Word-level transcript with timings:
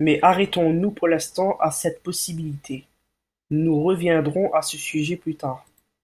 Mais 0.00 0.18
arrêtons-nous 0.20 0.90
pour 0.90 1.06
l’instant 1.06 1.56
à 1.60 1.70
cette 1.70 2.02
possibilité, 2.02 2.88
nous 3.50 3.80
reviendrons 3.84 4.52
à 4.52 4.62
ce 4.62 4.76
sujet 4.76 5.14
plus 5.14 5.36
tard. 5.36 5.64